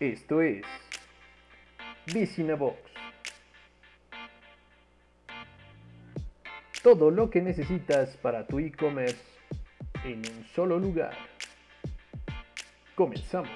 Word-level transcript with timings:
Esto 0.00 0.42
es 0.42 0.62
Box. 2.58 2.78
Todo 6.82 7.12
lo 7.12 7.30
que 7.30 7.40
necesitas 7.40 8.16
para 8.16 8.44
tu 8.44 8.58
e-commerce 8.58 9.22
en 10.04 10.18
un 10.18 10.44
solo 10.52 10.80
lugar. 10.80 11.16
Comenzamos. 12.96 13.50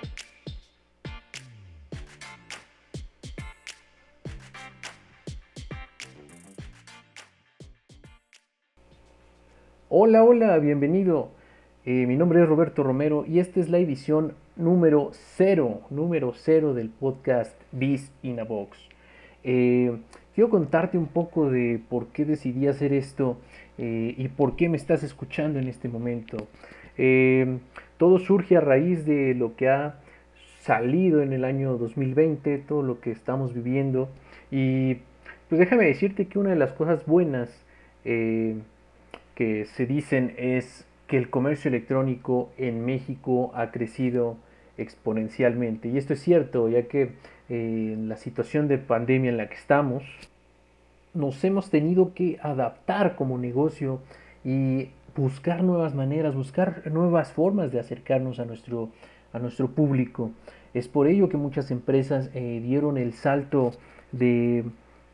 Hola, 9.89 10.23
hola, 10.23 10.59
bienvenido. 10.59 11.38
Eh, 11.86 12.06
mi 12.06 12.16
nombre 12.16 12.42
es 12.42 12.48
Roberto 12.48 12.82
Romero 12.82 13.24
y 13.26 13.38
esta 13.38 13.60
es 13.60 13.68
la 13.68 13.78
edición 13.78 14.34
número 14.56 15.10
cero, 15.12 15.82
número 15.91 16.32
cero 16.34 16.74
del 16.74 16.91
podcast 16.91 17.59
This 17.78 18.12
in 18.23 18.41
a 18.41 18.45
Box. 18.45 18.77
Eh, 19.45 19.96
quiero 20.34 20.51
contarte 20.51 20.98
un 20.98 21.06
poco 21.06 21.48
de 21.48 21.80
por 21.88 22.09
qué 22.09 22.24
decidí 22.24 22.66
hacer 22.66 22.92
esto 22.92 23.38
eh, 23.78 24.12
y 24.18 24.28
por 24.28 24.56
qué 24.56 24.68
me 24.68 24.77
estás 24.77 25.04
escuchando 25.04 25.60
en 25.60 25.68
este 25.68 25.88
momento. 25.88 26.48
todo 27.96 28.18
surge 28.18 28.56
a 28.56 28.60
raíz 28.60 29.06
de 29.06 29.34
lo 29.34 29.54
que 29.54 29.68
ha 29.68 30.01
salido 30.60 31.23
en 31.23 31.32
el 31.32 31.45
año 31.45 31.79
2020, 31.79 32.59
todo 32.59 32.82
lo 32.82 33.01
que 33.01 33.12
estamos 33.12 33.54
viviendo 33.54 34.09
y 34.51 34.96
pues 35.48 35.60
déjame 35.60 35.87
decirte 35.87 36.26
que 36.26 36.40
una 36.40 36.51
de 36.51 36.56
las 36.56 36.73
cosas 36.73 37.06
buenas 37.06 37.48
que 38.04 39.65
se 39.66 39.87
dicen 39.87 40.34
es 40.37 40.88
que 41.08 41.16
el 41.16 41.30
comercio 41.30 41.70
electrónico 41.70 42.50
en 42.58 42.84
México 42.84 43.50
ha 43.54 43.72
crecido 43.72 44.36
exponencialmente. 44.76 45.88
Y 45.88 45.98
esto 45.98 46.12
es 46.12 46.20
cierto, 46.20 46.68
ya 46.68 46.82
que 46.82 47.02
eh, 47.48 47.92
en 47.95 48.09
la 48.09 48.16
situación 48.16 48.68
de 48.68 48.78
pandemia 48.78 49.30
en 49.30 49.38
la 49.38 49.48
que 49.48 49.56
estamos, 49.56 50.04
nos 51.15 51.42
hemos 51.42 51.70
tenido 51.70 52.15
que 52.15 52.38
adaptar 52.42 53.16
como 53.16 53.38
negocio 53.38 54.00
y 54.45 54.90
buscar 55.16 55.65
nuevas 55.65 55.95
maneras, 55.95 56.34
buscar 56.34 56.82
nuevas 56.92 57.32
formas 57.32 57.72
de 57.72 57.80
acercarnos 57.80 58.38
a 58.38 58.45
nuestro, 58.45 58.90
a 59.32 59.38
nuestro 59.38 59.68
público. 59.68 60.30
Es 60.74 60.88
por 60.88 61.09
ello 61.09 61.30
que 61.30 61.38
muchas 61.38 61.70
empresas 61.70 62.30
eh, 62.34 62.60
dieron 62.62 62.98
el 62.98 63.15
salto 63.15 63.72
de 64.12 64.65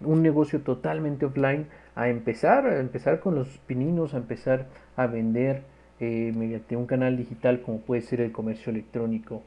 un 0.01 0.23
negocio 0.23 0.61
totalmente 0.61 1.25
offline 1.25 1.69
a 1.95 2.09
empezar, 2.09 2.67
a 2.67 2.81
empezar 2.81 3.21
con 3.21 3.37
los 3.37 3.49
pininos, 3.59 4.13
a 4.13 4.19
empezar 4.19 4.67
a 4.97 5.07
vender 5.07 5.63
eh, 6.01 6.33
mediante 6.37 6.77
un 6.77 6.87
canal 6.87 7.17
digital 7.17 7.63
como 7.63 7.79
puede 7.81 8.03
ser 8.03 8.21
el 8.21 8.33
comercio 8.33 8.71
electrónico. 8.71 9.43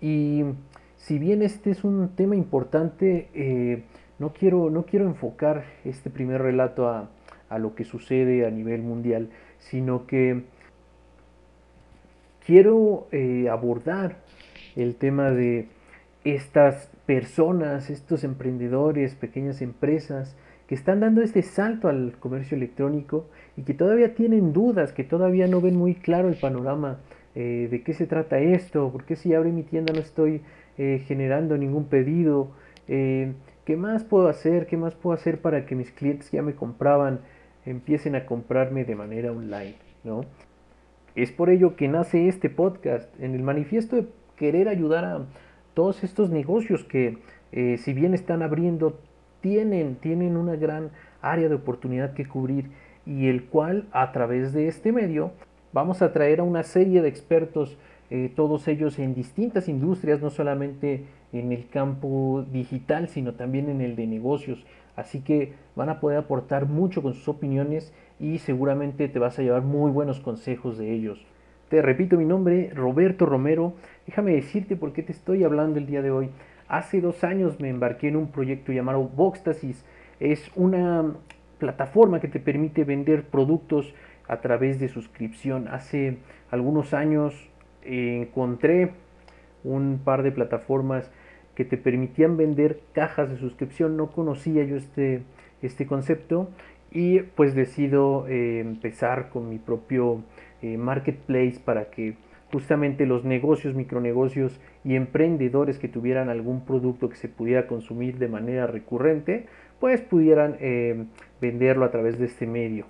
Y 0.00 0.44
si 0.96 1.18
bien 1.18 1.42
este 1.42 1.70
es 1.70 1.84
un 1.84 2.10
tema 2.16 2.36
importante, 2.36 3.28
eh, 3.34 3.82
no, 4.18 4.32
quiero, 4.32 4.70
no 4.70 4.84
quiero 4.84 5.06
enfocar 5.06 5.64
este 5.84 6.10
primer 6.10 6.42
relato 6.42 6.88
a, 6.88 7.10
a 7.48 7.58
lo 7.58 7.74
que 7.74 7.84
sucede 7.84 8.46
a 8.46 8.50
nivel 8.50 8.82
mundial, 8.82 9.28
sino 9.58 10.06
que 10.06 10.44
quiero 12.46 13.06
eh, 13.12 13.48
abordar 13.50 14.16
el 14.76 14.94
tema 14.94 15.30
de 15.30 15.68
estas 16.24 16.90
personas, 17.06 17.90
estos 17.90 18.24
emprendedores, 18.24 19.14
pequeñas 19.14 19.62
empresas 19.62 20.36
que 20.70 20.76
están 20.76 21.00
dando 21.00 21.20
este 21.20 21.42
salto 21.42 21.88
al 21.88 22.12
comercio 22.20 22.56
electrónico 22.56 23.26
y 23.56 23.64
que 23.64 23.74
todavía 23.74 24.14
tienen 24.14 24.52
dudas, 24.52 24.92
que 24.92 25.02
todavía 25.02 25.48
no 25.48 25.60
ven 25.60 25.74
muy 25.74 25.96
claro 25.96 26.28
el 26.28 26.36
panorama 26.36 27.00
eh, 27.34 27.66
de 27.68 27.82
qué 27.82 27.92
se 27.92 28.06
trata 28.06 28.38
esto, 28.38 28.92
por 28.92 29.04
qué 29.04 29.16
si 29.16 29.34
abro 29.34 29.50
mi 29.50 29.64
tienda 29.64 29.92
no 29.92 29.98
estoy 29.98 30.42
eh, 30.78 31.02
generando 31.08 31.58
ningún 31.58 31.86
pedido, 31.86 32.52
eh, 32.86 33.32
qué 33.64 33.76
más 33.76 34.04
puedo 34.04 34.28
hacer, 34.28 34.68
qué 34.68 34.76
más 34.76 34.94
puedo 34.94 35.12
hacer 35.12 35.40
para 35.40 35.66
que 35.66 35.74
mis 35.74 35.90
clientes 35.90 36.30
que 36.30 36.36
ya 36.36 36.42
me 36.44 36.54
compraban 36.54 37.18
empiecen 37.66 38.14
a 38.14 38.24
comprarme 38.24 38.84
de 38.84 38.94
manera 38.94 39.32
online, 39.32 39.74
¿no? 40.04 40.20
Es 41.16 41.32
por 41.32 41.50
ello 41.50 41.74
que 41.74 41.88
nace 41.88 42.28
este 42.28 42.48
podcast, 42.48 43.12
en 43.20 43.34
el 43.34 43.42
manifiesto 43.42 43.96
de 43.96 44.06
querer 44.36 44.68
ayudar 44.68 45.04
a 45.04 45.26
todos 45.74 46.04
estos 46.04 46.30
negocios 46.30 46.84
que 46.84 47.18
si 47.78 47.92
bien 47.92 48.14
están 48.14 48.42
abriendo 48.42 49.00
tienen, 49.40 49.96
tienen 49.96 50.36
una 50.36 50.56
gran 50.56 50.90
área 51.22 51.48
de 51.48 51.54
oportunidad 51.54 52.14
que 52.14 52.26
cubrir 52.26 52.70
y 53.06 53.28
el 53.28 53.44
cual 53.44 53.86
a 53.92 54.12
través 54.12 54.52
de 54.52 54.68
este 54.68 54.92
medio 54.92 55.32
vamos 55.72 56.02
a 56.02 56.12
traer 56.12 56.40
a 56.40 56.44
una 56.44 56.62
serie 56.62 57.02
de 57.02 57.08
expertos, 57.08 57.78
eh, 58.10 58.30
todos 58.34 58.66
ellos 58.68 58.98
en 58.98 59.14
distintas 59.14 59.68
industrias, 59.68 60.20
no 60.20 60.30
solamente 60.30 61.04
en 61.32 61.52
el 61.52 61.68
campo 61.68 62.44
digital, 62.50 63.08
sino 63.08 63.34
también 63.34 63.68
en 63.68 63.80
el 63.80 63.96
de 63.96 64.06
negocios. 64.06 64.64
Así 64.96 65.20
que 65.20 65.52
van 65.76 65.88
a 65.88 66.00
poder 66.00 66.18
aportar 66.18 66.66
mucho 66.66 67.02
con 67.02 67.14
sus 67.14 67.28
opiniones 67.28 67.92
y 68.18 68.38
seguramente 68.38 69.08
te 69.08 69.18
vas 69.18 69.38
a 69.38 69.42
llevar 69.42 69.62
muy 69.62 69.90
buenos 69.90 70.20
consejos 70.20 70.76
de 70.76 70.92
ellos. 70.92 71.24
Te 71.68 71.82
repito 71.82 72.16
mi 72.16 72.24
nombre, 72.24 72.70
Roberto 72.74 73.26
Romero. 73.26 73.74
Déjame 74.06 74.32
decirte 74.32 74.74
por 74.74 74.92
qué 74.92 75.04
te 75.04 75.12
estoy 75.12 75.44
hablando 75.44 75.78
el 75.78 75.86
día 75.86 76.02
de 76.02 76.10
hoy. 76.10 76.30
Hace 76.70 77.00
dos 77.00 77.24
años 77.24 77.58
me 77.58 77.68
embarqué 77.68 78.06
en 78.06 78.14
un 78.14 78.30
proyecto 78.30 78.70
llamado 78.70 79.02
Voxtasis. 79.02 79.84
Es 80.20 80.52
una 80.54 81.16
plataforma 81.58 82.20
que 82.20 82.28
te 82.28 82.38
permite 82.38 82.84
vender 82.84 83.24
productos 83.24 83.92
a 84.28 84.40
través 84.40 84.78
de 84.78 84.86
suscripción. 84.86 85.66
Hace 85.66 86.18
algunos 86.48 86.94
años 86.94 87.34
encontré 87.82 88.92
un 89.64 90.00
par 90.04 90.22
de 90.22 90.30
plataformas 90.30 91.10
que 91.56 91.64
te 91.64 91.76
permitían 91.76 92.36
vender 92.36 92.78
cajas 92.92 93.30
de 93.30 93.36
suscripción. 93.36 93.96
No 93.96 94.12
conocía 94.12 94.62
yo 94.62 94.76
este, 94.76 95.24
este 95.62 95.86
concepto 95.86 96.50
y 96.92 97.18
pues 97.18 97.56
decido 97.56 98.28
eh, 98.28 98.60
empezar 98.60 99.30
con 99.30 99.48
mi 99.48 99.58
propio 99.58 100.22
eh, 100.62 100.76
marketplace 100.76 101.58
para 101.64 101.90
que 101.90 102.14
justamente 102.52 103.06
los 103.06 103.24
negocios, 103.24 103.74
micronegocios 103.74 104.60
y 104.84 104.96
emprendedores 104.96 105.78
que 105.78 105.88
tuvieran 105.88 106.28
algún 106.28 106.64
producto 106.64 107.08
que 107.08 107.16
se 107.16 107.28
pudiera 107.28 107.66
consumir 107.66 108.18
de 108.18 108.28
manera 108.28 108.66
recurrente, 108.66 109.46
pues 109.78 110.00
pudieran 110.00 110.56
eh, 110.60 111.04
venderlo 111.40 111.84
a 111.84 111.90
través 111.90 112.18
de 112.18 112.26
este 112.26 112.46
medio. 112.46 112.86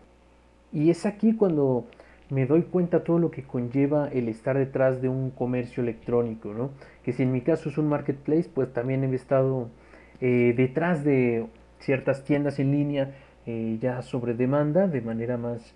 Y 0.73 0.91
es 0.91 1.05
aquí 1.05 1.35
cuando 1.37 1.87
me 2.31 2.47
doy 2.47 2.63
cuenta 2.63 3.05
todo 3.05 3.19
lo 3.19 3.31
que 3.31 3.43
conlleva 3.43 4.09
el 4.09 4.29
estar 4.29 4.57
detrás 4.57 5.03
de 5.03 5.09
un 5.09 5.31
comercio 5.31 5.83
electrónico, 5.83 6.55
¿no? 6.55 6.71
Que 7.05 7.13
si 7.13 7.25
en 7.25 7.33
mi 7.33 7.41
caso 7.41 7.69
es 7.69 7.79
un 7.79 7.89
marketplace, 7.89 8.49
pues 8.53 8.73
también 8.73 9.05
he 9.05 9.15
estado 9.15 9.69
eh, 10.21 10.55
detrás 10.57 11.05
de 11.05 11.47
ciertas 11.81 12.25
tiendas 12.25 12.59
en 12.59 12.71
línea 12.71 13.15
eh, 13.47 13.79
ya 13.81 14.03
sobre 14.03 14.35
demanda 14.35 14.87
de 14.87 15.01
manera 15.01 15.37
más 15.37 15.75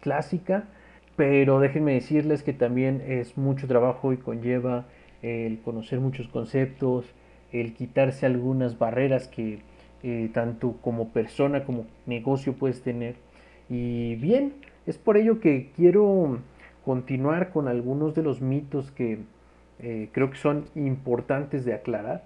clásica 0.00 0.68
pero 1.16 1.60
déjenme 1.60 1.94
decirles 1.94 2.42
que 2.42 2.52
también 2.52 3.02
es 3.06 3.36
mucho 3.36 3.66
trabajo 3.66 4.12
y 4.12 4.16
conlleva 4.16 4.86
el 5.22 5.60
conocer 5.60 6.00
muchos 6.00 6.28
conceptos, 6.28 7.06
el 7.52 7.74
quitarse 7.74 8.26
algunas 8.26 8.78
barreras 8.78 9.28
que 9.28 9.60
eh, 10.02 10.30
tanto 10.32 10.76
como 10.80 11.10
persona 11.10 11.64
como 11.64 11.86
negocio 12.06 12.54
puedes 12.54 12.82
tener. 12.82 13.16
Y 13.68 14.16
bien, 14.16 14.54
es 14.86 14.98
por 14.98 15.16
ello 15.16 15.38
que 15.38 15.70
quiero 15.76 16.38
continuar 16.84 17.50
con 17.52 17.68
algunos 17.68 18.14
de 18.14 18.22
los 18.22 18.40
mitos 18.40 18.90
que 18.90 19.20
eh, 19.78 20.08
creo 20.12 20.30
que 20.30 20.38
son 20.38 20.64
importantes 20.74 21.64
de 21.64 21.74
aclarar 21.74 22.24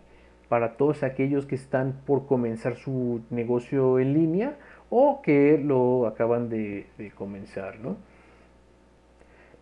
para 0.48 0.76
todos 0.76 1.03
aquellos 1.03 1.44
que 1.44 1.56
están 1.56 2.00
por 2.06 2.26
comenzar 2.26 2.76
su 2.76 3.20
negocio 3.30 3.98
en 3.98 4.14
línea 4.14 4.56
o 4.88 5.20
que 5.22 5.58
lo 5.58 6.06
acaban 6.06 6.48
de, 6.48 6.86
de 6.98 7.10
comenzar, 7.10 7.80
¿no? 7.80 7.97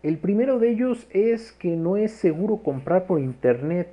El 0.05 0.19
primero 0.19 0.59
de 0.59 0.69
ellos 0.69 1.07
es 1.09 1.51
que 1.51 1.75
no 1.75 1.97
es 1.97 2.11
seguro 2.11 2.57
comprar 2.57 3.07
por 3.07 3.19
internet 3.19 3.87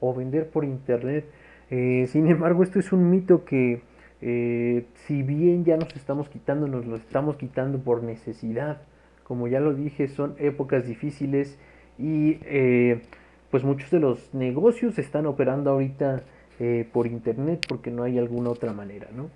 o 0.00 0.12
vender 0.12 0.50
por 0.50 0.66
internet. 0.66 1.24
Eh, 1.70 2.06
sin 2.10 2.26
embargo, 2.26 2.62
esto 2.62 2.78
es 2.78 2.92
un 2.92 3.08
mito 3.08 3.46
que 3.46 3.80
eh, 4.20 4.84
si 5.06 5.22
bien 5.22 5.64
ya 5.64 5.78
nos 5.78 5.96
estamos 5.96 6.28
quitando, 6.28 6.68
nos 6.68 6.84
lo 6.84 6.96
estamos 6.96 7.38
quitando 7.38 7.78
por 7.78 8.02
necesidad. 8.02 8.82
Como 9.24 9.48
ya 9.48 9.60
lo 9.60 9.72
dije, 9.72 10.08
son 10.08 10.34
épocas 10.38 10.86
difíciles 10.86 11.58
y 11.98 12.36
eh, 12.42 13.00
pues 13.50 13.64
muchos 13.64 13.90
de 13.90 14.00
los 14.00 14.34
negocios 14.34 14.98
están 14.98 15.24
operando 15.24 15.70
ahorita 15.70 16.22
por 16.92 17.06
internet 17.06 17.66
porque 17.68 17.90
no 17.90 18.02
hay 18.02 18.18
alguna 18.18 18.48
otra 18.48 18.72
manera, 18.72 19.08
¿no? 19.14 19.28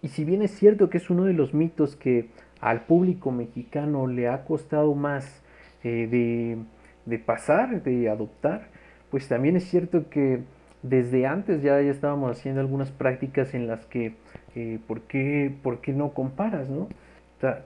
Y 0.00 0.08
si 0.08 0.24
bien 0.24 0.42
es 0.42 0.52
cierto 0.52 0.90
que 0.90 0.98
es 0.98 1.10
uno 1.10 1.24
de 1.24 1.32
los 1.32 1.54
mitos 1.54 1.96
que 1.96 2.28
al 2.60 2.82
público 2.86 3.32
mexicano 3.32 4.06
le 4.06 4.28
ha 4.28 4.44
costado 4.44 4.94
más 4.94 5.41
eh, 5.84 6.64
de, 7.06 7.18
pasar, 7.18 7.82
de 7.82 8.08
adoptar, 8.08 8.68
pues 9.10 9.26
también 9.26 9.56
es 9.56 9.64
cierto 9.64 10.08
que 10.08 10.42
desde 10.82 11.26
antes 11.26 11.60
ya, 11.60 11.80
ya 11.80 11.90
estábamos 11.90 12.30
haciendo 12.30 12.60
algunas 12.60 12.92
prácticas 12.92 13.52
en 13.54 13.66
las 13.66 13.84
que, 13.86 14.14
eh, 14.54 14.78
¿por, 14.86 15.02
qué, 15.02 15.52
¿por, 15.62 15.80
qué, 15.80 15.92
no 15.92 16.12
comparas? 16.14 16.68
No? 16.68 16.88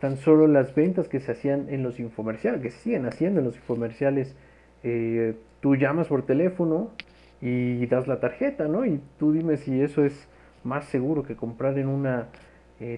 tan 0.01 0.17
solo 0.17 0.47
las 0.47 0.75
ventas 0.75 1.07
que 1.07 1.21
se 1.21 1.33
hacían 1.33 1.67
en 1.69 1.83
los 1.83 2.01
infomerciales, 2.01 2.63
que 2.63 2.71
siguen 2.71 3.05
haciendo 3.05 3.41
en 3.41 3.45
los 3.45 3.57
infomerciales, 3.57 4.35
eh, 4.83 5.35
tú 5.61 5.77
llamas 5.77 6.09
por 6.09 6.25
teléfono 6.25 6.93
y 7.43 7.85
das 7.85 8.09
la 8.09 8.19
tarjeta, 8.19 8.69
¿no? 8.69 8.87
Y 8.87 9.03
tú 9.19 9.33
dime 9.33 9.59
si 9.59 9.83
eso 9.83 10.03
es 10.03 10.29
más 10.65 10.87
seguro 10.87 11.25
que 11.25 11.37
comprar 11.37 11.79
en 11.79 11.89
una 11.89 12.29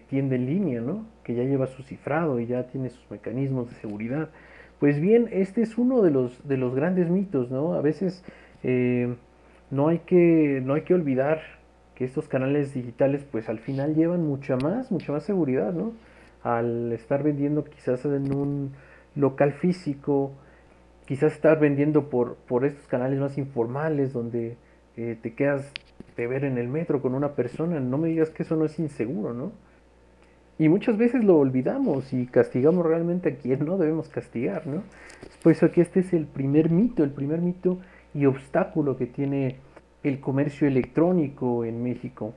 tienda 0.09 0.37
en 0.37 0.47
línea, 0.47 0.81
¿no? 0.81 1.05
Que 1.25 1.35
ya 1.35 1.43
lleva 1.43 1.67
su 1.67 1.83
cifrado 1.83 2.39
y 2.39 2.47
ya 2.47 2.69
tiene 2.69 2.91
sus 2.91 3.11
mecanismos 3.11 3.71
de 3.71 3.75
seguridad. 3.81 4.29
Pues 4.79 5.01
bien, 5.01 5.29
este 5.33 5.63
es 5.63 5.77
uno 5.77 6.03
de 6.03 6.11
los, 6.11 6.47
de 6.47 6.57
los 6.57 6.75
grandes 6.75 7.11
mitos, 7.11 7.51
¿no? 7.51 7.75
A 7.75 7.81
veces 7.81 8.25
eh, 8.63 9.13
no, 9.71 9.89
hay 9.89 9.99
que, 10.01 10.63
no 10.65 10.75
hay 10.75 10.83
que 10.83 10.95
olvidar 10.95 11.41
que 11.97 12.05
estos 12.05 12.29
canales 12.29 12.75
digitales 12.75 13.25
pues 13.31 13.49
al 13.49 13.59
final 13.59 13.97
llevan 13.97 14.25
mucha 14.25 14.57
más, 14.57 14.93
mucha 14.93 15.11
más 15.13 15.25
seguridad, 15.25 15.73
¿no? 15.73 15.95
Al 16.45 16.93
estar 16.93 17.25
vendiendo 17.25 17.65
quizás 17.65 18.05
en 18.05 18.33
un 18.33 18.73
local 19.17 19.53
físico, 19.53 20.33
quizás 21.07 21.33
estar 21.33 21.59
vendiendo 21.59 22.09
por, 22.09 22.37
por 22.37 22.65
estos 22.65 22.87
canales 22.87 23.19
más 23.19 23.37
informales 23.37 24.13
donde 24.13 24.57
eh, 24.97 25.19
te 25.21 25.35
quedas 25.35 25.73
de 26.17 26.27
ver 26.29 26.45
en 26.45 26.57
el 26.57 26.69
metro 26.69 27.03
con 27.03 27.15
una 27.15 27.33
persona, 27.35 27.81
no 27.81 27.99
me 27.99 28.09
digas 28.09 28.31
que 28.31 28.45
eso 28.45 28.55
no 28.55 28.65
es 28.65 28.79
inseguro, 28.79 29.35
¿no? 29.35 29.51
Y 30.59 30.69
muchas 30.69 30.99
veces 30.99 31.23
lo 31.23 31.39
olvidamos 31.39 32.13
y 32.13 32.27
castigamos 32.27 32.85
realmente 32.85 33.29
a 33.29 33.37
quien 33.37 33.65
no 33.65 33.79
debemos 33.79 34.09
castigar, 34.09 34.67
¿no? 34.67 34.83
Es 35.23 35.37
por 35.43 35.53
eso 35.53 35.71
que 35.71 35.81
este 35.81 36.01
es 36.01 36.13
el 36.13 36.27
primer 36.27 36.69
mito, 36.69 37.05
el 37.05 37.11
primer 37.11 37.41
mito 37.41 37.79
y 38.13 38.27
obstáculo 38.27 38.97
que 38.97 39.07
tiene 39.07 39.57
el 40.03 40.19
comercio 40.21 40.67
electrónico 40.67 41.65
en 41.65 41.83
México. 41.85 42.35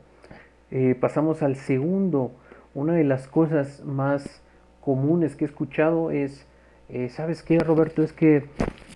Eh, 0.69 0.95
pasamos 0.99 1.41
al 1.41 1.55
segundo. 1.55 2.31
Una 2.75 2.93
de 2.93 3.03
las 3.03 3.27
cosas 3.27 3.83
más 3.83 4.43
comunes 4.81 5.35
que 5.35 5.45
he 5.45 5.47
escuchado 5.47 6.11
es, 6.11 6.47
eh, 6.89 7.09
¿sabes 7.09 7.41
qué, 7.41 7.57
Roberto? 7.59 8.03
Es 8.03 8.13
que 8.13 8.43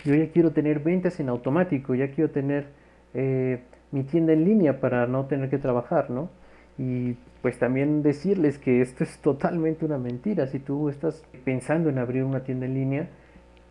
yo 0.04 0.14
ya 0.14 0.30
quiero 0.30 0.52
tener 0.52 0.80
ventas 0.80 1.20
en 1.20 1.30
automático, 1.30 1.96
ya 1.96 2.12
quiero 2.12 2.30
tener 2.30 2.68
eh, 3.16 3.60
mi 3.92 4.04
tienda 4.04 4.34
en 4.34 4.46
línea 4.46 4.80
para 4.80 5.08
no 5.08 5.26
tener 5.26 5.50
que 5.50 5.58
trabajar, 5.58 6.12
¿no? 6.12 6.30
Y 6.78 7.16
pues 7.42 7.58
también 7.60 8.04
decirles 8.04 8.58
que 8.58 8.82
esto 8.82 9.04
es 9.04 9.20
totalmente 9.20 9.86
una 9.86 9.98
mentira. 9.98 10.48
Si 10.48 10.60
tú 10.60 10.90
estás 10.90 11.24
pensando 11.44 11.90
en 11.90 12.00
abrir 12.00 12.24
una 12.24 12.44
tienda 12.44 12.66
en 12.66 12.74
línea, 12.74 13.10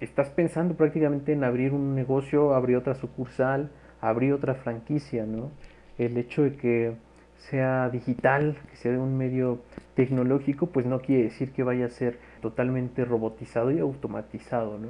estás 0.01 0.31
pensando 0.31 0.75
prácticamente 0.75 1.33
en 1.33 1.45
abrir 1.45 1.73
un 1.73 1.95
negocio, 1.95 2.55
abrir 2.55 2.77
otra 2.77 2.95
sucursal, 2.95 3.71
abrir 4.01 4.33
otra 4.33 4.55
franquicia, 4.55 5.27
¿no? 5.27 5.51
El 5.99 6.17
hecho 6.17 6.43
de 6.43 6.57
que 6.57 6.95
sea 7.37 7.91
digital, 7.91 8.57
que 8.71 8.77
sea 8.77 8.93
de 8.93 8.99
un 8.99 9.17
medio 9.19 9.61
tecnológico, 9.95 10.69
pues 10.69 10.87
no 10.87 11.01
quiere 11.01 11.25
decir 11.25 11.53
que 11.53 11.63
vaya 11.63 11.87
a 11.87 11.91
ser 11.91 12.19
totalmente 12.41 13.05
robotizado 13.05 13.71
y 13.71 13.79
automatizado, 13.81 14.79
¿no? 14.79 14.89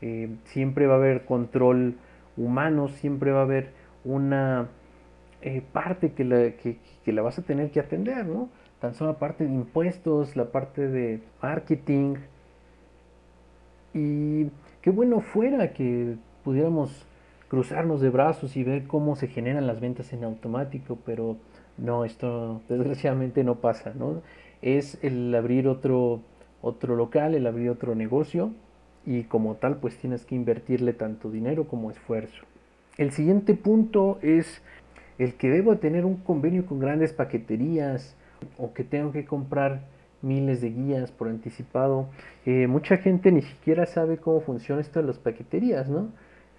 Eh, 0.00 0.28
siempre 0.44 0.86
va 0.86 0.94
a 0.94 0.98
haber 0.98 1.24
control 1.24 1.96
humano, 2.36 2.88
siempre 2.88 3.32
va 3.32 3.40
a 3.40 3.44
haber 3.44 3.70
una 4.04 4.68
eh, 5.42 5.62
parte 5.72 6.12
que 6.12 6.24
la, 6.24 6.52
que, 6.52 6.78
la 7.06 7.22
vas 7.22 7.38
a 7.38 7.42
tener 7.42 7.70
que 7.70 7.80
atender, 7.80 8.26
¿no? 8.26 8.48
Tan 8.80 8.94
solo 8.94 9.12
la 9.12 9.18
parte 9.18 9.44
de 9.44 9.52
impuestos, 9.52 10.36
la 10.36 10.46
parte 10.46 10.88
de 10.88 11.20
marketing. 11.42 12.16
Y 13.94 14.46
qué 14.82 14.90
bueno 14.90 15.20
fuera 15.20 15.72
que 15.72 16.16
pudiéramos 16.44 17.06
cruzarnos 17.48 18.00
de 18.00 18.10
brazos 18.10 18.56
y 18.56 18.64
ver 18.64 18.86
cómo 18.86 19.16
se 19.16 19.28
generan 19.28 19.66
las 19.66 19.80
ventas 19.80 20.12
en 20.12 20.24
automático, 20.24 20.98
pero 21.06 21.36
no, 21.78 22.04
esto 22.04 22.60
desgraciadamente 22.68 23.44
no 23.44 23.56
pasa, 23.56 23.94
¿no? 23.94 24.22
Es 24.60 24.98
el 25.02 25.34
abrir 25.34 25.68
otro, 25.68 26.20
otro 26.62 26.96
local, 26.96 27.34
el 27.34 27.46
abrir 27.46 27.70
otro 27.70 27.94
negocio 27.94 28.50
y 29.06 29.22
como 29.24 29.54
tal 29.54 29.76
pues 29.76 29.96
tienes 29.96 30.24
que 30.24 30.34
invertirle 30.34 30.92
tanto 30.92 31.30
dinero 31.30 31.68
como 31.68 31.90
esfuerzo. 31.90 32.44
El 32.98 33.12
siguiente 33.12 33.54
punto 33.54 34.18
es 34.22 34.60
el 35.18 35.34
que 35.34 35.48
debo 35.48 35.76
tener 35.78 36.04
un 36.04 36.16
convenio 36.16 36.66
con 36.66 36.78
grandes 36.78 37.12
paqueterías 37.12 38.16
o 38.56 38.72
que 38.72 38.84
tengo 38.84 39.12
que 39.12 39.24
comprar 39.24 39.82
miles 40.22 40.60
de 40.60 40.70
guías 40.70 41.10
por 41.10 41.28
anticipado. 41.28 42.08
Eh, 42.46 42.66
mucha 42.66 42.96
gente 42.96 43.32
ni 43.32 43.42
siquiera 43.42 43.86
sabe 43.86 44.18
cómo 44.18 44.40
funciona 44.40 44.80
esto 44.80 45.00
de 45.00 45.06
las 45.06 45.18
paqueterías, 45.18 45.88
¿no? 45.88 46.08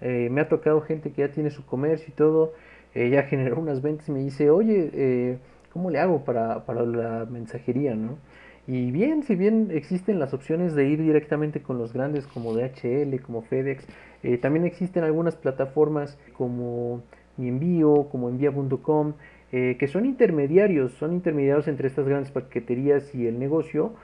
Eh, 0.00 0.28
me 0.30 0.40
ha 0.40 0.48
tocado 0.48 0.80
gente 0.80 1.10
que 1.12 1.22
ya 1.22 1.32
tiene 1.32 1.50
su 1.50 1.64
comercio 1.66 2.06
y 2.08 2.12
todo, 2.12 2.52
eh, 2.94 3.10
ya 3.10 3.24
generó 3.24 3.60
unas 3.60 3.82
ventas 3.82 4.08
y 4.08 4.12
me 4.12 4.20
dice, 4.20 4.50
oye, 4.50 5.38
¿cómo 5.72 5.90
le 5.90 5.98
hago 5.98 6.24
para, 6.24 6.64
para 6.64 6.82
la 6.82 7.26
mensajería, 7.26 7.94
no? 7.94 8.18
Y 8.66 8.92
bien, 8.92 9.24
si 9.24 9.34
bien 9.34 9.70
existen 9.72 10.18
las 10.20 10.32
opciones 10.32 10.74
de 10.74 10.86
ir 10.86 11.02
directamente 11.02 11.60
con 11.60 11.78
los 11.78 11.92
grandes 11.92 12.26
como 12.26 12.54
DHL, 12.54 13.20
como 13.20 13.42
FedEx, 13.42 13.84
eh, 14.22 14.38
también 14.38 14.64
existen 14.64 15.02
algunas 15.02 15.34
plataformas 15.34 16.18
como 16.34 17.02
Mi 17.40 17.48
Envío, 17.48 18.08
como 18.10 18.28
envía.com, 18.28 19.14
eh, 19.52 19.76
que 19.78 19.88
son 19.88 20.06
intermediarios, 20.06 20.92
son 20.92 21.12
intermediarios 21.12 21.66
entre 21.66 21.88
estas 21.88 22.06
grandes 22.06 22.30
paqueterías 22.30 23.14
y 23.14 23.26
el 23.26 23.38
negocio 23.38 23.94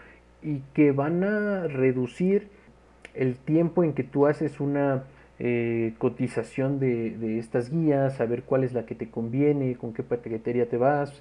y 0.42 0.60
que 0.74 0.92
van 0.92 1.22
a 1.22 1.68
reducir 1.68 2.48
el 3.14 3.36
tiempo 3.36 3.84
en 3.84 3.92
que 3.92 4.02
tú 4.02 4.26
haces 4.26 4.58
una 4.58 5.04
eh, 5.38 5.94
cotización 5.98 6.80
de, 6.80 7.38
estas 7.38 7.70
guías, 7.70 8.16
saber 8.16 8.42
cuál 8.42 8.64
es 8.64 8.72
la 8.72 8.86
que 8.86 8.94
te 8.94 9.10
conviene, 9.10 9.76
con 9.76 9.92
qué 9.92 10.02
paquetería 10.02 10.68
te 10.68 10.78
vas, 10.78 11.16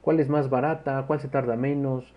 cuál 0.00 0.18
es 0.18 0.28
más 0.28 0.50
barata, 0.50 1.04
cuál 1.06 1.20
se 1.20 1.28
tarda 1.28 1.56
menos, 1.56 2.12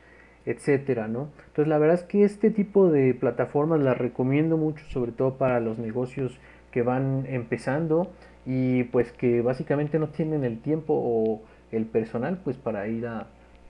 etcétera, 0.46 1.08
¿no? 1.08 1.30
Entonces 1.48 1.68
la 1.68 1.78
verdad 1.78 1.96
es 1.96 2.04
que 2.04 2.24
este 2.24 2.50
tipo 2.50 2.90
de 2.90 3.14
plataformas 3.14 3.82
las 3.82 3.98
recomiendo 3.98 4.58
mucho, 4.58 4.84
sobre 4.90 5.12
todo 5.12 5.38
para 5.38 5.60
los 5.60 5.78
negocios 5.78 6.40
que 6.72 6.82
van 6.82 7.26
empezando 7.28 8.12
y 8.46 8.84
pues 8.86 9.12
que 9.12 9.42
básicamente 9.42 10.00
no 10.00 10.10
tienen 10.10 10.44
el 10.44 10.60
tiempo 10.60 10.94
o 10.96 11.42
el 11.72 11.86
personal 11.86 12.40
pues 12.44 12.58
para 12.58 12.88
ir 12.88 13.08
a 13.08 13.28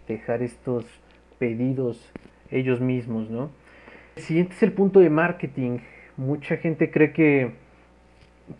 dejar 0.07 0.41
estos 0.41 0.85
pedidos 1.39 2.11
ellos 2.51 2.81
mismos, 2.81 3.29
¿no? 3.29 3.49
El 4.15 4.23
siguiente 4.23 4.53
es 4.53 4.63
el 4.63 4.73
punto 4.73 4.99
de 4.99 5.09
marketing. 5.09 5.79
Mucha 6.17 6.57
gente 6.57 6.91
cree 6.91 7.13
que 7.13 7.53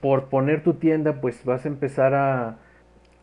por 0.02 0.30
poner 0.30 0.64
tu 0.64 0.76
tienda 0.76 1.22
pues 1.22 1.44
vas 1.46 1.66
a 1.66 1.68
empezar 1.68 2.14
a, 2.14 2.58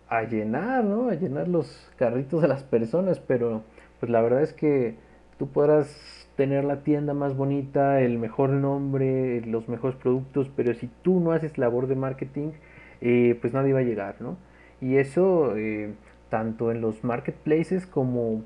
a 0.08 0.22
llenar, 0.22 0.84
¿no? 0.84 1.08
A 1.08 1.14
llenar 1.14 1.48
los 1.48 1.90
carritos 1.96 2.42
de 2.42 2.48
las 2.48 2.62
personas, 2.62 3.20
pero 3.20 3.62
pues 3.98 4.10
la 4.10 4.20
verdad 4.20 4.42
es 4.42 4.52
que 4.52 4.94
tú 5.38 5.48
podrás 5.48 6.28
tener 6.36 6.64
la 6.64 6.82
tienda 6.82 7.14
más 7.14 7.36
bonita, 7.36 8.00
el 8.00 8.18
mejor 8.18 8.50
nombre, 8.50 9.40
los 9.42 9.68
mejores 9.68 9.96
productos, 9.96 10.50
pero 10.56 10.72
si 10.74 10.88
tú 11.02 11.20
no 11.20 11.32
haces 11.32 11.58
labor 11.58 11.86
de 11.86 11.96
marketing, 11.96 12.52
eh, 13.00 13.38
pues 13.40 13.52
nadie 13.52 13.72
va 13.72 13.80
a 13.80 13.84
llegar, 13.84 14.16
¿no? 14.20 14.36
Y 14.80 14.96
eso 14.96 15.56
eh, 15.56 15.92
tanto 16.28 16.70
en 16.70 16.80
los 16.80 17.04
marketplaces 17.04 17.86
como 17.86 18.42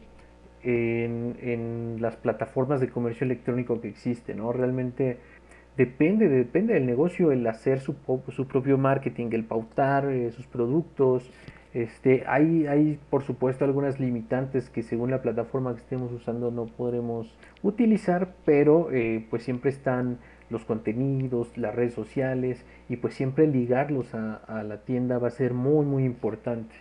en, 0.62 1.96
las 2.00 2.16
plataformas 2.16 2.80
de 2.80 2.88
comercio 2.88 3.25
electrónico 3.25 3.80
que 3.80 3.88
existen, 3.88 4.38
¿no? 4.38 4.52
Realmente 4.52 5.18
depende, 5.76 6.28
depende 6.28 6.75
del 6.75 6.87
negocio 6.87 7.32
el 7.32 7.46
hacer 7.46 7.80
su, 7.80 7.94
propio 7.94 8.78
marketing, 8.78 9.28
el 9.32 9.44
pautar 9.44 10.11
eh, 10.11 10.30
sus 10.32 10.46
productos, 10.46 11.30
este, 11.75 12.23
hay, 12.28 12.66
hay, 12.68 13.00
por 13.11 13.25
supuesto, 13.25 13.64
algunas 13.64 13.99
limitantes 13.99 14.70
que 14.70 14.82
según 14.82 15.11
la 15.11 15.23
plataforma 15.23 15.75
que 15.75 15.80
estemos 15.80 16.12
usando 16.12 16.52
no 16.52 16.66
podremos 16.66 17.34
utilizar, 17.64 18.32
pero 18.44 18.88
pues 19.28 19.42
siempre 19.42 19.70
están 19.70 20.18
los 20.54 20.64
contenidos, 20.64 21.56
las 21.58 21.75
redes 21.75 21.92
sociales 21.92 22.64
y 22.88 22.96
pues 22.96 23.14
siempre 23.14 23.46
ligarlos 23.46 24.14
a, 24.14 24.62
la 24.66 24.78
tienda 24.78 25.18
va 25.18 25.28
a 25.28 25.32
ser 25.32 25.52
muy, 25.52 25.84
muy 25.84 26.04
importante. 26.04 26.75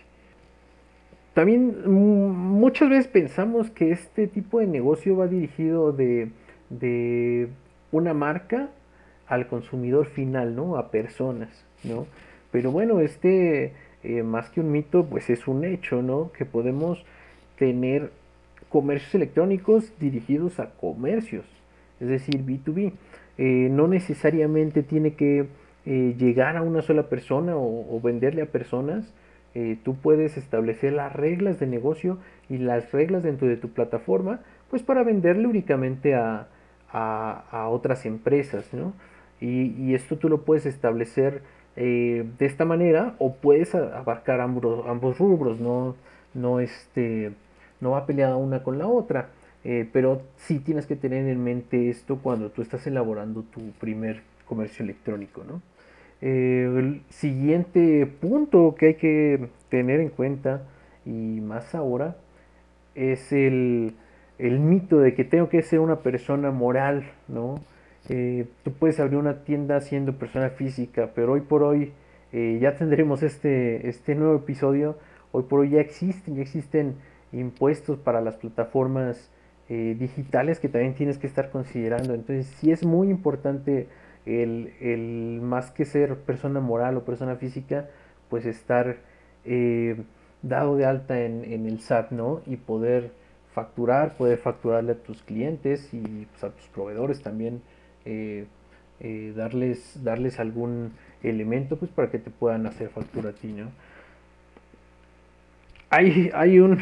También 1.34 1.90
muchas 1.90 2.88
veces 2.88 3.08
pensamos 3.08 3.70
que 3.70 3.90
este 3.90 4.26
tipo 4.28 4.60
de 4.60 4.68
negocio 4.68 5.16
va 5.16 5.26
dirigido 5.26 5.92
de, 5.92 6.30
de 6.70 7.48
una 7.92 8.14
marca 8.14 8.70
al 9.26 9.48
consumidor 9.48 10.06
final, 10.06 10.54
¿no? 10.54 10.76
A 10.76 10.90
personas, 10.90 11.66
¿no? 11.82 12.06
Pero 12.52 12.70
bueno, 12.70 13.00
este 13.00 13.72
eh, 14.04 14.22
más 14.22 14.50
que 14.50 14.60
un 14.60 14.70
mito, 14.70 15.06
pues 15.06 15.30
es 15.30 15.48
un 15.48 15.64
hecho, 15.64 16.02
¿no? 16.02 16.30
Que 16.32 16.44
podemos 16.44 17.04
tener 17.58 18.10
comercios 18.68 19.14
electrónicos 19.14 19.92
dirigidos 19.98 20.60
a 20.60 20.70
comercios, 20.70 21.46
es 22.00 22.08
decir, 22.08 22.44
B2B. 22.44 22.92
Eh, 23.38 23.68
no 23.70 23.88
necesariamente 23.88 24.82
tiene 24.82 25.14
que 25.14 25.46
eh, 25.86 26.14
llegar 26.18 26.56
a 26.56 26.62
una 26.62 26.82
sola 26.82 27.08
persona 27.08 27.54
o, 27.56 28.00
venderle 28.02 28.42
a 28.42 28.46
personas. 28.46 29.12
tú 29.84 29.94
puedes 29.94 30.36
establecer 30.36 30.92
las 30.92 31.12
reglas 31.12 31.60
de 31.60 31.66
negocio 31.68 32.18
y 32.48 32.58
las 32.58 32.90
reglas 32.90 33.22
dentro 33.22 33.46
de 33.46 33.56
tu 33.56 33.68
plataforma, 33.68 34.40
pues 34.68 34.82
para 34.82 35.04
venderle 35.04 35.46
únicamente 35.46 36.14
a, 36.14 36.48
otras 37.70 38.06
empresas, 38.06 38.72
¿no? 38.72 38.92
Y, 39.40 39.74
y, 39.78 39.94
esto 39.94 40.16
tú 40.16 40.28
lo 40.28 40.42
puedes 40.42 40.66
establecer 40.66 41.42
eh, 41.76 42.24
de 42.38 42.46
esta 42.46 42.64
manera 42.64 43.16
o 43.18 43.34
puedes 43.34 43.74
abarcar 43.74 44.40
ambos, 44.40 44.86
ambos 44.86 45.18
rubros, 45.18 45.58
no, 45.58 45.96
no, 46.32 46.60
este, 46.60 47.32
no 47.80 47.92
va 47.92 48.06
peleada 48.06 48.36
una 48.36 48.62
con 48.62 48.78
la 48.78 48.86
otra. 48.86 49.30
Eh, 49.64 49.88
pero 49.92 50.22
sí 50.36 50.58
tienes 50.58 50.86
que 50.86 50.94
tener 50.94 51.26
en 51.26 51.42
mente 51.42 51.88
esto 51.88 52.18
cuando 52.22 52.50
tú 52.50 52.60
estás 52.60 52.86
elaborando 52.86 53.42
tu 53.42 53.70
primer 53.80 54.22
comercio 54.46 54.84
electrónico. 54.84 55.42
¿no? 55.44 55.62
Eh, 56.20 56.64
el 56.76 57.02
siguiente 57.08 58.06
punto 58.06 58.74
que 58.78 58.86
hay 58.86 58.94
que 58.94 59.48
tener 59.70 60.00
en 60.00 60.10
cuenta, 60.10 60.62
y 61.04 61.40
más 61.40 61.74
ahora, 61.74 62.16
es 62.94 63.32
el, 63.32 63.94
el 64.38 64.58
mito 64.60 64.98
de 65.00 65.14
que 65.14 65.24
tengo 65.24 65.48
que 65.48 65.62
ser 65.62 65.80
una 65.80 66.00
persona 66.00 66.50
moral, 66.50 67.10
¿no? 67.28 67.56
Eh, 68.08 68.46
tú 68.62 68.72
puedes 68.72 69.00
abrir 69.00 69.18
una 69.18 69.44
tienda 69.44 69.80
siendo 69.80 70.18
persona 70.18 70.50
física, 70.50 71.10
pero 71.14 71.32
hoy 71.32 71.40
por 71.40 71.62
hoy 71.62 71.92
eh, 72.32 72.58
ya 72.60 72.74
tendremos 72.76 73.22
este, 73.22 73.88
este 73.88 74.14
nuevo 74.14 74.36
episodio. 74.36 74.98
Hoy 75.32 75.44
por 75.44 75.60
hoy 75.60 75.70
ya 75.70 75.80
existen, 75.80 76.36
ya 76.36 76.42
existen 76.42 76.96
impuestos 77.32 77.98
para 77.98 78.20
las 78.20 78.36
plataformas 78.36 79.30
eh, 79.68 79.96
digitales 79.98 80.60
que 80.60 80.68
también 80.68 80.94
tienes 80.94 81.18
que 81.18 81.26
estar 81.26 81.50
considerando. 81.50 82.14
Entonces 82.14 82.46
sí 82.58 82.70
es 82.70 82.84
muy 82.84 83.10
importante 83.10 83.88
el, 84.26 84.72
el 84.80 85.40
más 85.42 85.70
que 85.70 85.84
ser 85.84 86.16
persona 86.16 86.60
moral 86.60 86.96
o 86.96 87.04
persona 87.04 87.36
física, 87.36 87.88
pues 88.28 88.46
estar 88.46 88.96
dado 90.42 90.76
de 90.76 90.86
alta 90.86 91.20
en, 91.20 91.44
en 91.44 91.66
el 91.66 91.80
SAT, 91.80 92.10
¿no? 92.12 92.40
Y 92.46 92.56
poder 92.56 93.10
facturar, 93.54 94.16
poder 94.16 94.38
facturarle 94.38 94.92
a 94.92 94.96
tus 94.96 95.22
clientes 95.22 95.88
y 95.94 96.26
pues, 96.26 96.44
a 96.44 96.50
tus 96.50 96.66
proveedores 96.66 97.22
también 97.22 97.62
eh, 98.04 98.46
eh, 99.00 99.32
darles, 99.36 100.02
darles 100.02 100.40
algún 100.40 100.92
elemento 101.22 101.76
pues 101.76 101.90
para 101.90 102.10
que 102.10 102.18
te 102.18 102.30
puedan 102.30 102.66
hacer 102.66 102.88
factura 102.90 103.30
a 103.30 103.32
ti. 103.32 103.54
Hay, 105.90 106.30
hay, 106.34 106.58
un, 106.58 106.80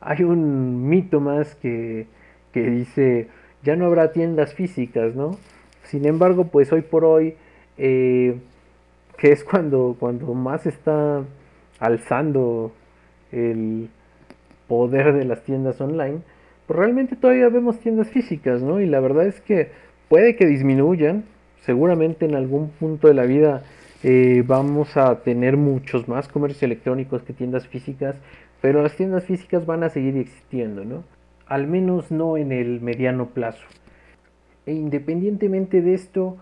hay 0.00 0.24
un 0.24 0.88
mito 0.88 1.20
más 1.20 1.54
que, 1.56 2.06
que 2.52 2.62
dice, 2.70 3.28
ya 3.62 3.76
no 3.76 3.86
habrá 3.86 4.12
tiendas 4.12 4.54
físicas, 4.54 5.14
¿no? 5.14 5.36
Sin 5.84 6.06
embargo, 6.06 6.44
pues 6.44 6.72
hoy 6.72 6.82
por 6.82 7.04
hoy, 7.04 7.34
eh, 7.76 8.38
que 9.16 9.32
es 9.32 9.44
cuando, 9.44 9.96
cuando 9.98 10.34
más 10.34 10.66
está 10.66 11.22
alzando 11.80 12.72
el, 13.32 13.88
poder 14.68 15.14
de 15.14 15.24
las 15.24 15.42
tiendas 15.42 15.80
online, 15.80 16.18
pues 16.66 16.78
realmente 16.78 17.16
todavía 17.16 17.48
vemos 17.48 17.80
tiendas 17.80 18.08
físicas, 18.10 18.62
¿no? 18.62 18.80
Y 18.80 18.86
la 18.86 19.00
verdad 19.00 19.26
es 19.26 19.40
que 19.40 19.70
puede 20.08 20.36
que 20.36 20.46
disminuyan, 20.46 21.24
seguramente 21.62 22.26
en 22.26 22.34
algún 22.34 22.68
punto 22.70 23.08
de 23.08 23.14
la 23.14 23.24
vida 23.24 23.64
eh, 24.04 24.44
vamos 24.46 24.96
a 24.96 25.22
tener 25.22 25.56
muchos 25.56 26.06
más 26.06 26.28
comercios 26.28 26.62
electrónicos 26.62 27.22
que 27.22 27.32
tiendas 27.32 27.66
físicas, 27.66 28.16
pero 28.60 28.82
las 28.82 28.96
tiendas 28.96 29.24
físicas 29.24 29.66
van 29.66 29.82
a 29.82 29.90
seguir 29.90 30.16
existiendo, 30.16 30.84
¿no? 30.84 31.04
Al 31.46 31.66
menos 31.66 32.10
no 32.10 32.36
en 32.36 32.52
el 32.52 32.80
mediano 32.80 33.28
plazo. 33.30 33.66
E 34.66 34.72
independientemente 34.72 35.80
de 35.80 35.94
esto, 35.94 36.36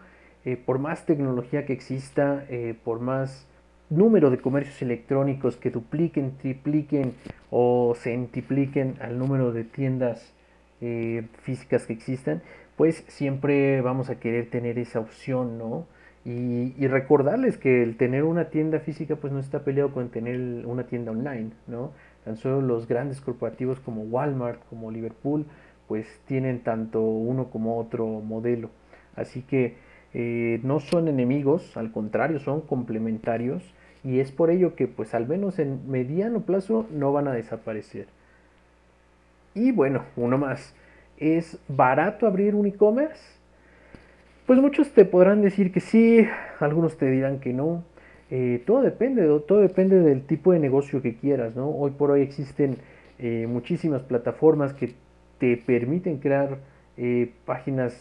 eh, 0.45 0.57
por 0.57 0.79
más 0.79 1.07
tecnología 1.07 1.67
que 1.67 1.73
exista, 1.73 2.45
eh, 2.49 2.75
por 2.85 3.01
más 3.01 3.47
número 3.89 4.31
de 4.31 4.39
comercios 4.39 4.83
electrónicos 4.83 5.57
que 5.57 5.71
dupliquen, 5.71 6.37
tripliquen 6.39 7.15
o 7.51 7.95
centipliquen 7.97 8.97
al 9.01 9.19
número 9.19 9.53
de 9.53 9.65
tiendas 9.65 10.33
eh, 10.81 11.29
físicas 11.43 11.87
que 11.87 11.93
existan, 11.93 12.43
pues 12.77 13.05
siempre 13.09 13.81
vamos 13.81 14.11
a 14.11 14.19
querer 14.19 14.51
tener 14.51 14.79
esa 14.79 15.01
opción, 15.01 15.57
¿no? 15.57 15.87
Y, 16.27 16.89
recordarles 16.89 17.57
que 17.57 17.85
el 17.85 17.97
tener 17.97 18.25
una 18.25 18.47
tienda 18.47 18.81
física 18.81 19.15
pues 19.15 19.33
no 19.33 19.39
está 19.39 19.61
peleado 19.61 19.93
con 19.93 20.09
tener 20.09 20.67
una 20.67 20.83
tienda 20.83 21.13
online, 21.13 21.51
¿no? 21.69 21.93
Tan 22.25 22.37
solo 22.37 22.61
los 22.61 22.89
grandes 22.89 23.21
corporativos 23.21 23.79
como 23.79 24.03
Walmart, 24.03 24.61
como 24.69 24.91
Liverpool, 24.91 25.47
pues 25.87 26.05
tienen 26.27 26.65
tanto 26.65 27.01
uno 27.01 27.45
como 27.51 27.79
otro 27.79 28.07
modelo. 28.09 28.71
Así 29.15 29.43
que 29.43 29.77
eh, 30.15 30.59
no 30.65 30.81
son 30.81 31.07
enemigos, 31.07 31.77
al 31.77 31.93
contrario, 31.93 32.41
son 32.41 32.61
complementarios 32.61 33.63
y 34.03 34.19
es 34.19 34.33
por 34.33 34.51
ello 34.51 34.75
que 34.75 34.89
pues 34.89 35.15
al 35.15 35.29
menos 35.29 35.61
en 35.61 35.89
mediano 35.89 36.41
plazo 36.41 36.89
no 36.91 37.13
van 37.13 37.29
a 37.29 37.35
desaparecer. 37.35 38.09
Y 39.55 39.71
bueno, 39.71 40.03
uno 40.17 40.39
más, 40.39 40.75
¿es 41.19 41.61
barato 41.69 42.27
abrir 42.27 42.57
un 42.57 42.67
e-commerce? 42.67 43.36
Pues 44.47 44.61
muchos 44.61 44.91
te 44.93 45.05
podrán 45.05 45.43
decir 45.43 45.73
que 45.73 45.81
sí, 45.81 46.27
algunos 46.61 46.97
te 46.97 47.11
dirán 47.11 47.41
que 47.41 47.53
no. 47.53 47.85
Eh, 48.31 48.63
todo 48.67 48.83
depende, 48.83 49.23
todo 49.47 49.61
depende 49.61 50.01
del 50.01 50.23
tipo 50.23 50.53
de 50.53 50.61
negocio 50.61 51.03
que 51.03 51.17
quieras, 51.17 51.57
¿no? 51.57 51.69
Hoy 51.71 51.91
por 51.93 52.13
hoy 52.13 52.23
existen 52.23 52.77
eh, 53.19 53.47
muchísimas 53.49 54.03
plataformas 54.03 54.73
que 54.73 54.95
te 55.39 55.57
permiten 55.57 56.19
crear 56.19 56.59
páginas, 57.45 57.95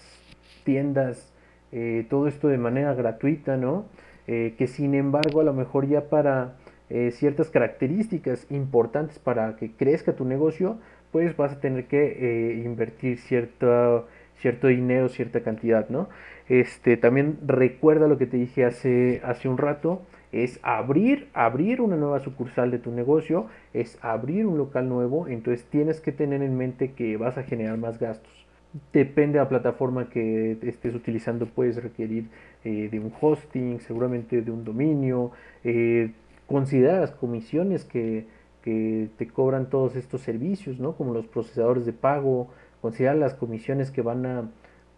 tiendas, 0.63 1.33
eh, 1.71 2.05
todo 2.09 2.27
esto 2.27 2.47
de 2.47 2.57
manera 2.57 2.93
gratuita, 2.93 3.57
¿no? 3.57 3.85
Eh, 4.27 4.55
que 4.57 4.67
sin 4.67 4.95
embargo 4.95 5.41
a 5.41 5.43
lo 5.43 5.53
mejor 5.53 5.87
ya 5.87 6.09
para 6.09 6.55
eh, 6.89 7.11
ciertas 7.11 7.49
características 7.49 8.49
importantes 8.49 9.19
para 9.19 9.55
que 9.57 9.71
crezca 9.71 10.13
tu 10.13 10.25
negocio, 10.25 10.77
pues 11.11 11.35
vas 11.35 11.53
a 11.53 11.59
tener 11.59 11.85
que 11.85 12.61
invertir 12.63 13.17
cierto, 13.17 14.07
cierto 14.37 14.67
dinero, 14.67 15.09
cierta 15.09 15.41
cantidad, 15.41 15.89
¿no? 15.89 16.09
Este, 16.47 16.95
también 16.97 17.39
recuerda 17.45 18.07
lo 18.07 18.17
que 18.17 18.27
te 18.27 18.37
dije 18.37 18.65
hace, 18.65 19.21
hace 19.23 19.49
un 19.49 19.57
rato, 19.57 20.01
es 20.31 20.59
abrir, 20.63 21.29
abrir 21.33 21.81
una 21.81 21.95
nueva 21.95 22.19
sucursal 22.19 22.69
de 22.69 22.77
tu 22.77 22.91
negocio, 22.91 23.47
es 23.73 23.97
abrir 24.01 24.45
un 24.45 24.57
local 24.57 24.89
nuevo, 24.89 25.27
entonces 25.27 25.65
tienes 25.65 26.01
que 26.01 26.11
tener 26.11 26.41
en 26.41 26.57
mente 26.57 26.91
que 26.91 27.17
vas 27.17 27.37
a 27.37 27.43
generar 27.43 27.77
más 27.77 27.99
gastos. 27.99 28.45
Depende 28.91 29.37
de 29.37 29.45
la 29.45 29.49
plataforma 29.49 30.09
que 30.09 30.57
estés 30.61 30.93
utilizando, 30.93 31.45
puedes 31.45 31.81
requerir 31.81 32.25
eh, 32.65 32.89
de 32.91 32.99
un 32.99 33.13
hosting, 33.19 33.79
seguramente 33.79 34.41
de 34.41 34.51
un 34.51 34.65
dominio. 34.65 35.31
Eh, 35.63 36.11
considera 36.45 36.99
las 36.99 37.11
comisiones 37.11 37.85
que, 37.85 38.27
te 38.63 39.27
cobran 39.27 39.69
todos 39.69 39.95
estos 39.95 40.21
servicios, 40.21 40.79
¿no? 40.79 40.93
como 40.97 41.13
los 41.13 41.27
procesadores 41.27 41.85
de 41.85 41.93
pago. 41.93 42.49
Considera 42.81 43.13
las 43.13 43.35
comisiones 43.35 43.91
que 43.91 44.01
van 44.01 44.25
a 44.25 44.49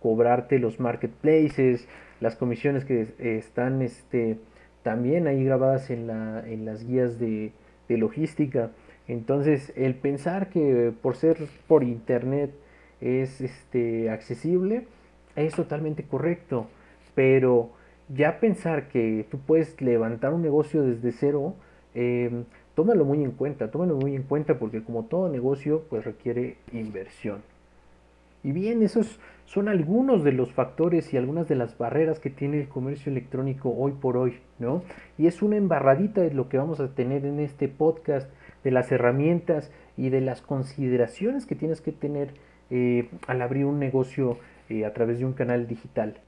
cobrarte 0.02 0.60
los 0.60 0.80
marketplaces, 0.80 1.88
las 2.20 2.36
comisiones 2.36 2.86
que 2.86 3.08
están 3.20 3.82
este, 3.82 4.38
también 4.84 5.28
ahí 5.28 5.44
grabadas 5.44 5.90
en, 5.90 6.08
la, 6.08 6.44
en 6.48 6.66
las 6.66 6.86
guías 6.86 7.20
de, 7.20 7.52
de 7.88 7.98
logística. 7.98 8.72
Entonces, 9.08 9.72
el 9.76 9.96
pensar 9.96 10.50
que 10.50 10.94
por 11.02 11.16
ser 11.16 11.38
por 11.68 11.84
internet, 11.84 12.52
es 13.02 13.42
este, 13.42 14.10
accesible, 14.10 14.88
es 15.36 15.54
totalmente 15.54 16.04
correcto. 16.04 16.68
Pero 17.16 17.72
ya 18.10 18.40
pensar 18.40 18.90
que 18.90 19.26
tú 19.30 19.40
puedes 19.40 19.80
levantar 19.82 20.34
un 20.34 20.42
negocio 20.42 20.84
desde 20.84 21.12
cero, 21.12 21.56
em, 21.94 22.46
tómalo 22.76 23.06
muy 23.06 23.24
en 23.24 23.32
cuenta, 23.32 23.72
tómalo 23.72 23.96
muy 23.96 24.16
en 24.16 24.24
cuenta 24.24 24.60
porque 24.60 24.84
como 24.84 25.06
todo 25.06 25.30
negocio, 25.30 25.84
pues 25.90 26.06
requiere 26.06 26.58
inversión. 26.72 27.42
Y 28.44 28.52
bien, 28.52 28.84
esos 28.84 29.20
son 29.48 29.68
algunos 29.70 30.24
de 30.26 30.34
los 30.34 30.52
factores 30.52 31.14
y 31.14 31.18
algunas 31.18 31.48
de 31.48 31.56
las 31.56 31.78
barreras 31.78 32.20
que 32.20 32.30
tiene 32.30 32.60
el 32.60 32.68
comercio 32.68 33.10
electrónico 33.10 33.74
hoy 33.76 33.94
por 33.94 34.18
hoy, 34.18 34.42
¿no? 34.60 34.84
Y 35.18 35.28
es 35.28 35.42
una 35.42 35.56
embarradita 35.56 36.20
de 36.22 36.34
lo 36.34 36.50
que 36.50 36.58
vamos 36.58 36.82
a 36.82 36.94
tener 36.94 37.26
en 37.26 37.40
este 37.40 37.70
podcast, 37.70 38.30
de 38.66 38.72
las 38.72 38.92
herramientas 38.92 39.72
y 39.96 40.10
de 40.10 40.20
las 40.20 40.42
consideraciones 40.42 41.46
que 41.46 41.56
tienes 41.56 41.80
que 41.80 41.94
tener 41.94 42.34
eh, 42.70 43.10
al 43.26 43.42
abrir 43.42 43.64
un 43.64 43.80
negocio 43.80 44.38
eh, 44.68 44.84
a 44.84 44.94
través 44.94 45.20
de 45.20 45.26
un 45.26 45.32
canal 45.32 45.66
digital. 45.66 46.20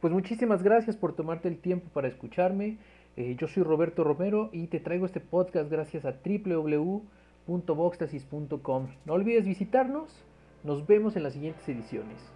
Pues 0.00 0.12
muchísimas 0.12 0.62
gracias 0.62 0.96
por 0.96 1.16
tomarte 1.16 1.48
el 1.48 1.58
tiempo 1.58 1.88
para 1.92 2.06
escucharme. 2.06 2.78
Eh, 3.16 3.34
yo 3.36 3.48
soy 3.48 3.64
Roberto 3.64 4.04
Romero 4.04 4.50
y 4.52 4.68
te 4.68 4.78
traigo 4.78 5.06
este 5.06 5.18
podcast 5.18 5.68
gracias 5.68 6.04
a 6.04 6.14
www.voxtasis.com. 6.24 8.86
No 9.06 9.12
olvides 9.12 9.44
visitarnos. 9.44 10.24
Nos 10.62 10.86
vemos 10.86 11.16
en 11.16 11.24
las 11.24 11.32
siguientes 11.32 11.68
ediciones. 11.68 12.32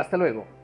Hasta 0.00 0.16
luego. 0.18 0.55